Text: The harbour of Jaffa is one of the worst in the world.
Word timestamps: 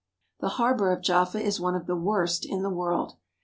The 0.39 0.49
harbour 0.57 0.91
of 0.91 1.03
Jaffa 1.03 1.39
is 1.39 1.59
one 1.59 1.75
of 1.75 1.85
the 1.85 1.95
worst 1.95 2.43
in 2.43 2.63
the 2.63 2.71
world. 2.71 3.17